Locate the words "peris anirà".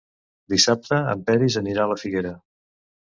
1.27-1.85